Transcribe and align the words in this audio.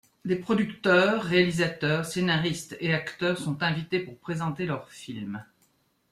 Des 0.25 0.35
producteurs, 0.37 1.21
réalisateurs, 1.21 2.05
scénaristes 2.07 2.75
et 2.79 2.91
acteurs 2.91 3.37
sont 3.37 3.61
invités 3.61 3.99
pour 3.99 4.17
présenter 4.17 4.65
leurs 4.65 4.89
films. 4.89 5.45